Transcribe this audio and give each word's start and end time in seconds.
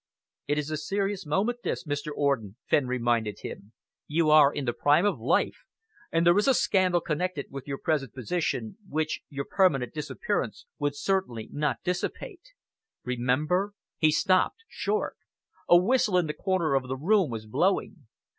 "It 0.47 0.57
is 0.57 0.71
a 0.71 0.77
serious 0.77 1.27
moment, 1.27 1.59
this, 1.63 1.83
Mr. 1.83 2.07
Orden," 2.15 2.55
Fenn 2.65 2.87
reminded 2.87 3.41
him. 3.41 3.71
"You 4.07 4.31
are 4.31 4.51
in 4.51 4.65
the 4.65 4.73
prime 4.73 5.05
of 5.05 5.19
life, 5.19 5.59
and 6.11 6.25
there 6.25 6.35
is 6.39 6.47
a 6.47 6.55
scandal 6.55 7.01
connected 7.01 7.45
with 7.51 7.67
your 7.67 7.77
present 7.77 8.11
position 8.11 8.77
which 8.89 9.21
your 9.29 9.45
permanent 9.45 9.93
disappearance 9.93 10.65
would 10.79 10.95
certainly 10.95 11.49
not 11.53 11.83
dissipate. 11.83 12.41
Remember" 13.03 13.73
He 13.99 14.09
stopped 14.11 14.63
short. 14.67 15.17
A 15.69 15.77
whistle 15.77 16.17
in 16.17 16.25
the 16.25 16.33
corner 16.33 16.73
of 16.73 16.87
the 16.87 16.97
room 16.97 17.29
was 17.29 17.45
blowing. 17.45 18.07